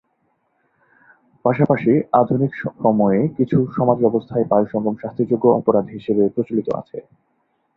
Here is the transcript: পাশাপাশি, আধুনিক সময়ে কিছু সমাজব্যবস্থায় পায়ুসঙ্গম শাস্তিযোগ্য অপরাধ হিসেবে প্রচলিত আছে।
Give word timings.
পাশাপাশি, 1.45 1.91
আধুনিক 2.13 2.51
সময়ে 2.79 3.19
কিছু 3.37 3.57
সমাজব্যবস্থায় 3.77 4.45
পায়ুসঙ্গম 4.51 4.95
শাস্তিযোগ্য 5.01 5.45
অপরাধ 5.59 5.85
হিসেবে 5.89 6.23
প্রচলিত 6.35 6.67
আছে। 6.81 6.97